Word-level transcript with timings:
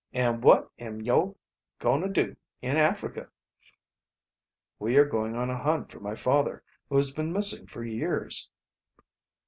An' 0.13 0.41
what 0.41 0.71
am 0.79 0.99
yo' 1.01 1.37
going 1.77 2.01
to 2.01 2.07
do 2.09 2.35
in 2.59 2.75
Africa?" 2.75 3.29
"We 4.79 4.97
are 4.97 5.05
going 5.05 5.35
on 5.35 5.51
a 5.51 5.57
hunt 5.61 5.91
for 5.91 5.99
my 5.99 6.15
father, 6.15 6.63
who 6.89 6.95
has 6.95 7.13
been 7.13 7.31
missing 7.31 7.67
for 7.67 7.83
years." 7.85 8.49